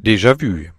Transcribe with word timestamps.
Déjà-vu 0.00 0.70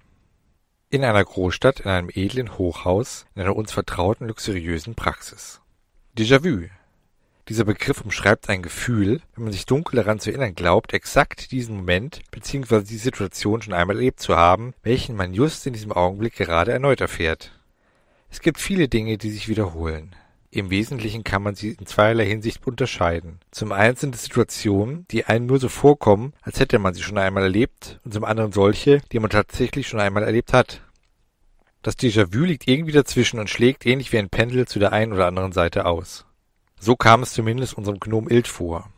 In 0.89 1.04
einer 1.04 1.25
Großstadt, 1.25 1.81
in 1.81 1.89
einem 1.89 2.09
edlen 2.09 2.57
Hochhaus, 2.57 3.25
in 3.35 3.42
einer 3.42 3.53
uns 3.53 3.73
vertrauten 3.73 4.29
luxuriösen 4.29 4.96
Praxis. 4.96 5.60
Déjà-vu. 6.17 6.69
Dieser 7.49 7.65
Begriff 7.65 7.99
umschreibt 7.99 8.47
ein 8.47 8.62
Gefühl, 8.62 9.21
wenn 9.35 9.44
man 9.44 9.51
sich 9.51 9.65
dunkel 9.65 9.97
daran 9.97 10.21
zu 10.21 10.29
erinnern 10.29 10.55
glaubt, 10.55 10.94
exakt 10.94 11.51
diesen 11.51 11.76
Moment 11.76 12.21
bzw. 12.31 12.83
die 12.83 12.96
Situation 12.96 13.62
schon 13.62 13.74
einmal 13.74 13.97
erlebt 13.97 14.21
zu 14.21 14.37
haben, 14.37 14.74
welchen 14.83 15.17
man 15.17 15.33
just 15.33 15.67
in 15.67 15.74
diesem 15.74 15.92
Augenblick 15.92 16.36
gerade 16.36 16.72
erneut 16.72 17.02
erfährt. 17.02 17.59
Es 18.30 18.40
gibt 18.40 18.58
viele 18.58 18.88
Dinge, 18.88 19.17
die 19.17 19.31
sich 19.31 19.49
wiederholen. 19.49 20.16
Im 20.52 20.72
Wesentlichen 20.72 21.23
kann 21.23 21.44
man 21.44 21.54
sie 21.54 21.72
in 21.72 21.86
zweierlei 21.86 22.26
Hinsicht 22.26 22.66
unterscheiden. 22.66 23.40
Zum 23.52 23.72
einen 23.72 23.95
sind 23.95 24.16
es 24.16 24.23
Situationen, 24.23 25.05
die 25.12 25.26
einem 25.26 25.45
nur 25.45 25.59
so 25.59 25.70
vorkommen, 25.70 26.34
als 26.41 26.59
hätte 26.59 26.80
man 26.80 26.95
sie 26.95 27.04
schon 27.04 27.20
einmal 27.20 27.44
erlebt, 27.44 27.99
und 28.03 28.13
zum 28.13 28.23
anderen 28.23 28.52
solche, 28.52 29.02
die 29.12 29.20
man 29.20 29.30
tatsächlich 29.30 29.88
schon 29.88 29.99
einmal 29.99 30.23
erlebt 30.23 30.54
hat. 30.54 30.81
Das 31.84 31.98
Déjà-vu 31.98 32.43
liegt 32.45 32.67
irgendwie 32.67 32.91
dazwischen 32.91 33.40
und 33.40 33.49
schlägt 33.49 33.85
ähnlich 33.85 34.12
wie 34.12 34.17
ein 34.17 34.30
Pendel 34.30 34.67
zu 34.67 34.80
der 34.80 34.91
einen 34.91 35.13
oder 35.13 35.27
anderen 35.27 35.52
Seite 35.52 35.85
aus. 35.85 36.26
So 36.79 36.95
kam 36.95 37.23
es 37.23 37.34
zumindest 37.34 37.76
unserem 37.76 37.99
Gnom 37.99 38.27
Ilt 38.27 38.48
vor. 38.48 38.90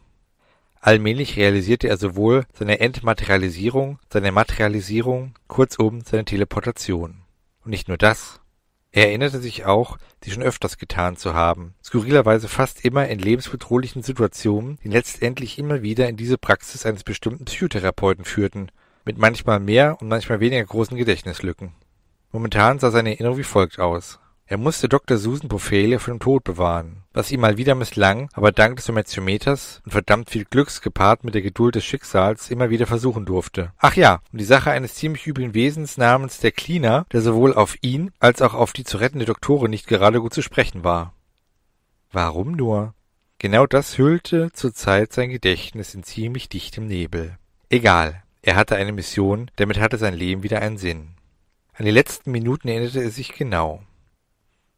Allmählich 0.80 1.38
realisierte 1.38 1.90
er 1.90 1.98
sowohl 1.98 2.46
seine 2.54 2.80
Entmaterialisierung, 2.80 4.00
seine 4.12 4.32
Materialisierung, 4.32 5.36
kurzum 5.48 6.02
seine 6.02 6.26
Teleportation. 6.26 7.22
Und 7.64 7.70
nicht 7.70 7.88
nur 7.88 7.98
das. 7.98 8.41
Er 8.94 9.08
erinnerte 9.08 9.40
sich 9.40 9.66
auch, 9.66 9.98
sie 10.22 10.32
schon 10.32 10.44
öfters 10.44 10.78
getan 10.78 11.16
zu 11.16 11.34
haben, 11.34 11.76
skurrilerweise 11.84 12.50
fast 12.50 12.84
immer 12.84 13.08
in 13.08 13.20
lebensbedrohlichen 13.20 14.04
Situationen, 14.04 14.80
die 14.84 14.90
letztendlich 14.90 15.58
immer 15.58 15.82
wieder 15.82 16.10
in 16.10 16.18
diese 16.18 16.38
Praxis 16.38 16.86
eines 16.86 17.04
bestimmten 17.04 17.46
Psychotherapeuten 17.46 18.26
führten, 18.26 18.70
mit 19.06 19.18
manchmal 19.18 19.60
mehr 19.60 19.98
und 20.02 20.10
manchmal 20.10 20.42
weniger 20.42 20.66
großen 20.66 20.98
Gedächtnislücken. 20.98 21.74
Momentan 22.32 22.80
sah 22.80 22.92
seine 22.92 23.12
Erinnerung 23.12 23.38
wie 23.38 23.44
folgt 23.44 23.80
aus 23.80 24.20
er 24.52 24.58
musste 24.58 24.90
Dr. 24.90 25.18
Susan 25.18 25.48
Bofele 25.48 25.98
vor 25.98 26.14
dem 26.14 26.20
Tod 26.20 26.44
bewahren, 26.44 27.04
was 27.14 27.32
ihm 27.32 27.40
mal 27.40 27.56
wieder 27.56 27.74
misslang, 27.74 28.28
aber 28.34 28.52
dank 28.52 28.76
des 28.76 28.90
Homöometers 28.90 29.82
und 29.86 29.94
verdammt 29.94 30.30
viel 30.30 30.44
Glücks 30.44 30.82
gepaart 30.82 31.24
mit 31.24 31.36
der 31.36 31.42
Geduld 31.42 31.76
des 31.76 31.86
Schicksals 31.86 32.52
immer 32.52 32.70
wieder 32.70 32.86
versuchen 32.86 33.24
durfte. 33.24 33.72
Ach 33.78 33.96
ja, 33.96 34.20
und 34.34 34.40
die 34.42 34.44
Sache 34.44 34.70
eines 34.70 34.96
ziemlich 34.96 35.26
üblen 35.26 35.54
Wesens 35.54 35.96
namens 35.96 36.40
der 36.40 36.52
Cleaner, 36.52 37.06
der 37.14 37.22
sowohl 37.22 37.54
auf 37.54 37.78
ihn 37.82 38.12
als 38.20 38.42
auch 38.42 38.54
auf 38.54 38.74
die 38.74 38.84
zu 38.84 38.98
rettende 38.98 39.24
Doktorin 39.24 39.72
nicht 39.72 39.88
gerade 39.88 40.20
gut 40.20 40.34
zu 40.34 40.42
sprechen 40.42 40.84
war. 40.84 41.14
Warum 42.12 42.52
nur? 42.52 42.94
Genau 43.40 43.66
das 43.66 43.98
hüllte 43.98 44.52
zurzeit 44.52 45.14
sein 45.14 45.30
Gedächtnis 45.30 45.96
in 45.96 46.04
ziemlich 46.04 46.50
dichtem 46.50 46.88
Nebel. 46.88 47.38
Egal, 47.70 48.22
er 48.42 48.58
hatte 48.58 48.76
eine 48.76 48.92
Mission, 48.92 49.50
damit 49.56 49.80
hatte 49.80 49.98
sein 49.98 50.14
Leben 50.14 50.44
wieder 50.44 50.62
einen 50.62 50.78
Sinn. 50.78 51.12
An 51.72 51.86
die 51.86 51.92
letzten 51.92 52.32
Minuten 52.32 52.68
erinnerte 52.68 53.02
er 53.02 53.12
sich 53.12 53.32
genau. 53.32 53.82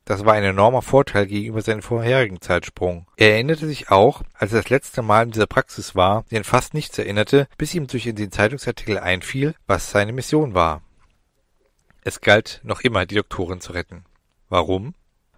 Das 0.06 0.26
war 0.26 0.34
ein 0.34 0.44
enormer 0.44 0.82
Vorteil 0.82 1.28
gegenüber 1.28 1.62
seinem 1.62 1.82
vorherigen 1.82 2.42
Zeitsprung. 2.42 3.08
Er 3.16 3.34
erinnerte 3.34 3.68
sich 3.68 3.90
auch, 3.90 4.22
als 4.34 4.52
er 4.52 4.62
das 4.62 4.70
letzte 4.70 5.02
Mal 5.02 5.24
in 5.24 5.32
dieser 5.32 5.48
Praxis 5.48 5.96
war, 5.96 6.26
sich 6.28 6.38
an 6.38 6.44
fast 6.44 6.74
nichts 6.74 6.98
erinnerte, 6.98 7.48
bis 7.58 7.74
ihm 7.74 7.88
durch 7.88 8.04
den 8.04 8.32
Zeitungsartikel 8.32 8.98
einfiel, 8.98 9.56
was 9.66 9.92
seine 9.92 10.12
Mission 10.12 10.54
war. 10.54 10.82
Es 12.02 12.20
galt 12.20 12.60
noch 12.64 12.82
immer, 12.82 13.06
die 13.06 13.16
Doktorin 13.16 13.62
zu 13.62 13.72
retten. 13.72 14.04
Warum? 14.50 14.94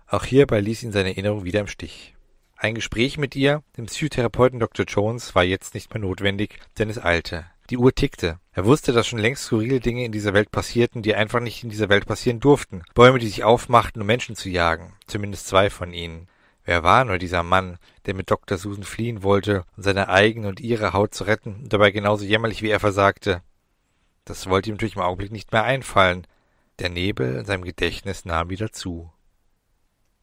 Auch 0.08 0.26
hierbei 0.26 0.62
ließ 0.62 0.82
ihn 0.82 0.92
seine 0.92 1.10
Erinnerung 1.10 1.44
wieder 1.44 1.60
im 1.60 1.68
Stich. 1.68 2.16
Ein 2.58 2.74
Gespräch 2.74 3.20
mit 3.20 3.36
ihr, 3.36 3.62
dem 3.78 3.86
Psychotherapeuten 3.86 4.60
Dr. 4.60 4.86
Jones, 4.86 5.36
war 5.36 5.44
jetzt 5.44 5.76
nicht 5.76 5.94
mehr 5.94 6.02
notwendig, 6.02 6.60
denn 6.80 6.90
es 6.90 7.04
eilte. 7.04 7.46
Die 7.72 7.78
Uhr 7.78 7.94
tickte. 7.96 8.40
Er 8.52 8.66
wusste, 8.66 8.94
dass 8.94 9.08
schon 9.08 9.18
längst 9.18 9.46
skurrile 9.46 9.80
Dinge 9.80 10.06
in 10.06 10.12
dieser 10.12 10.34
Welt 10.34 10.52
passierten, 10.52 11.02
die 11.02 11.16
einfach 11.16 11.40
nicht 11.40 11.64
in 11.64 11.70
dieser 11.70 11.90
Welt 11.90 12.06
passieren 12.06 12.40
durften. 12.40 12.84
Bäume, 12.94 13.18
die 13.18 13.26
sich 13.26 13.44
aufmachten, 13.44 14.02
um 14.02 14.08
Menschen 14.08 14.36
zu 14.36 14.50
jagen. 14.50 14.94
Zumindest 15.08 15.48
zwei 15.48 15.72
von 15.72 15.92
ihnen. 15.92 16.28
Wer 16.64 16.84
war 16.84 17.06
nur 17.06 17.18
dieser 17.18 17.42
Mann, 17.42 17.78
der 18.06 18.14
mit 18.14 18.30
Dr. 18.30 18.58
Susan 18.58 18.84
fliehen 18.84 19.24
wollte, 19.24 19.66
um 19.78 19.84
seine 19.84 20.10
eigene 20.10 20.48
und 20.48 20.60
ihre 20.60 20.94
Haut 20.94 21.16
zu 21.16 21.24
retten 21.24 21.56
und 21.64 21.74
dabei 21.74 21.90
genauso 21.90 22.24
jämmerlich 22.24 22.62
wie 22.62 22.70
er 22.70 22.80
versagte? 22.80 23.42
Das 24.26 24.48
wollte 24.48 24.70
ihm 24.70 24.76
natürlich 24.76 24.96
im 24.96 25.02
Augenblick 25.02 25.32
nicht 25.32 25.52
mehr 25.52 25.64
einfallen. 25.64 26.28
Der 26.80 26.90
Nebel 26.90 27.40
in 27.40 27.46
seinem 27.46 27.64
Gedächtnis 27.64 28.26
nahm 28.26 28.50
wieder 28.50 28.72
zu. 28.72 29.12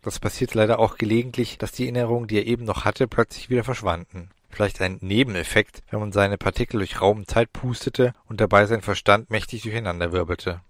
Das 0.01 0.21
passiert 0.21 0.55
leider 0.55 0.79
auch 0.79 0.97
gelegentlich, 0.97 1.59
dass 1.59 1.73
die 1.73 1.85
Erinnerungen, 1.85 2.29
die 2.29 2.39
er 2.39 2.47
eben 2.47 2.65
noch 2.65 2.85
hatte, 2.85 3.09
plötzlich 3.09 3.51
wieder 3.51 3.65
verschwanden 3.65 4.31
vielleicht 4.55 4.81
ein 4.81 4.99
Nebeneffekt, 5.01 5.83
wenn 5.91 6.01
man 6.01 6.13
seine 6.13 6.39
Partikel 6.39 6.79
durch 6.79 7.01
Raum 7.01 7.19
und 7.19 7.31
Zeit 7.31 7.53
pustete 7.53 8.13
und 8.27 8.41
dabei 8.41 8.67
sein 8.67 8.83
Verstand 8.83 9.31
mächtig 9.31 9.63
durcheinanderwirbelte. 9.63 10.61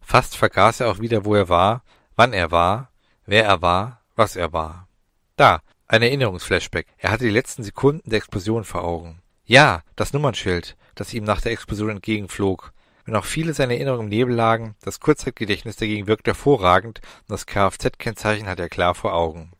Fast 0.00 0.36
vergaß 0.36 0.80
er 0.80 0.90
auch 0.90 1.00
wieder, 1.00 1.24
wo 1.24 1.34
er 1.34 1.48
war, 1.48 1.82
wann 2.14 2.32
er 2.32 2.50
war, 2.50 2.90
wer 3.26 3.44
er 3.44 3.62
war, 3.62 4.02
was 4.14 4.36
er 4.36 4.52
war. 4.52 4.88
Da, 5.36 5.60
ein 5.88 6.02
Erinnerungsflashback. 6.02 6.86
Er 6.98 7.10
hatte 7.10 7.24
die 7.24 7.30
letzten 7.30 7.62
Sekunden 7.62 8.08
der 8.10 8.18
Explosion 8.18 8.64
vor 8.64 8.84
Augen. 8.84 9.20
Ja, 9.44 9.82
das 9.94 10.12
Nummernschild, 10.12 10.76
das 10.94 11.14
ihm 11.14 11.24
nach 11.24 11.40
der 11.40 11.52
Explosion 11.52 11.90
entgegenflog. 11.90 12.72
Wenn 13.04 13.14
auch 13.14 13.24
viele 13.24 13.54
seiner 13.54 13.74
Erinnerungen 13.74 14.04
im 14.04 14.08
Nebel 14.08 14.34
lagen, 14.34 14.74
das 14.80 14.98
Kurzzeitgedächtnis 14.98 15.76
dagegen 15.76 16.08
wirkt 16.08 16.26
hervorragend 16.26 17.00
und 17.20 17.30
das 17.30 17.46
Kfz-Kennzeichen 17.46 18.48
hat 18.48 18.58
er 18.58 18.68
klar 18.68 18.96
vor 18.96 19.14
Augen. 19.14 19.52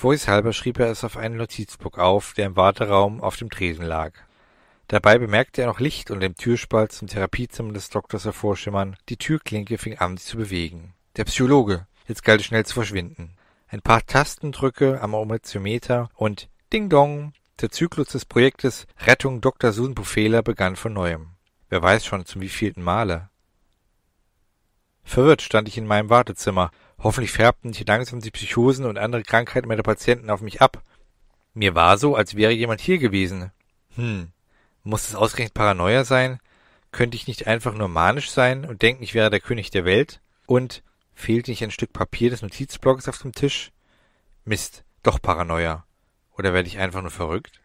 Vorsichtshalber 0.00 0.54
schrieb 0.54 0.78
er 0.78 0.90
es 0.90 1.04
auf 1.04 1.18
einen 1.18 1.36
Notizblock 1.36 1.98
auf, 1.98 2.32
der 2.32 2.46
im 2.46 2.56
Warteraum 2.56 3.20
auf 3.20 3.36
dem 3.36 3.50
Tresen 3.50 3.84
lag. 3.84 4.12
Dabei 4.88 5.18
bemerkte 5.18 5.60
er 5.60 5.66
noch 5.66 5.78
Licht 5.78 6.10
unter 6.10 6.26
dem 6.26 6.36
Türspalt 6.36 6.90
zum 6.90 7.06
Therapiezimmer 7.06 7.74
des 7.74 7.90
Doktors 7.90 8.24
hervorschimmern. 8.24 8.96
Die 9.10 9.18
Türklinke 9.18 9.76
fing 9.76 9.98
an, 9.98 10.16
sich 10.16 10.26
zu 10.26 10.38
bewegen. 10.38 10.94
Der 11.16 11.26
Psychologe. 11.26 11.86
Jetzt 12.08 12.24
galt 12.24 12.40
es 12.40 12.46
schnell 12.46 12.64
zu 12.64 12.72
verschwinden. 12.72 13.34
Ein 13.68 13.82
paar 13.82 14.06
Tastendrücke 14.06 15.02
am 15.02 15.12
Omoziometer 15.12 16.08
und 16.14 16.48
Ding 16.72 16.88
Dong. 16.88 17.34
Der 17.60 17.70
Zyklus 17.70 18.08
des 18.08 18.24
Projektes 18.24 18.86
Rettung 19.00 19.42
Dr. 19.42 19.70
Susan 19.70 19.94
Bufela 19.94 20.40
begann 20.40 20.76
von 20.76 20.94
neuem. 20.94 21.32
Wer 21.68 21.82
weiß 21.82 22.06
schon 22.06 22.24
zum 22.24 22.40
wievielten 22.40 22.82
Male. 22.82 23.28
Verwirrt 25.04 25.42
stand 25.42 25.68
ich 25.68 25.76
in 25.76 25.86
meinem 25.86 26.08
Wartezimmer 26.08 26.70
Hoffentlich 27.02 27.32
färbten 27.32 27.72
sich 27.72 27.86
langsam 27.86 28.20
die 28.20 28.30
Psychosen 28.30 28.84
und 28.84 28.98
andere 28.98 29.22
Krankheiten 29.22 29.68
meiner 29.68 29.82
Patienten 29.82 30.30
auf 30.30 30.42
mich 30.42 30.60
ab. 30.60 30.82
Mir 31.54 31.74
war 31.74 31.96
so, 31.98 32.14
als 32.14 32.36
wäre 32.36 32.52
jemand 32.52 32.80
hier 32.80 32.98
gewesen. 32.98 33.50
Hm, 33.96 34.28
muss 34.84 35.08
es 35.08 35.14
ausgerechnet 35.14 35.54
Paranoia 35.54 36.04
sein? 36.04 36.40
Könnte 36.92 37.16
ich 37.16 37.26
nicht 37.26 37.46
einfach 37.46 37.74
nur 37.74 37.88
manisch 37.88 38.30
sein 38.30 38.64
und 38.64 38.82
denken, 38.82 39.02
ich 39.02 39.14
wäre 39.14 39.30
der 39.30 39.40
König 39.40 39.70
der 39.70 39.84
Welt? 39.84 40.20
Und 40.46 40.82
fehlt 41.14 41.48
nicht 41.48 41.62
ein 41.62 41.70
Stück 41.70 41.92
Papier 41.92 42.30
des 42.30 42.42
Notizblocks 42.42 43.08
auf 43.08 43.18
dem 43.18 43.32
Tisch? 43.32 43.72
Mist, 44.44 44.84
doch 45.02 45.22
Paranoia. 45.22 45.84
Oder 46.36 46.52
werde 46.52 46.68
ich 46.68 46.78
einfach 46.78 47.02
nur 47.02 47.10
verrückt? 47.10 47.60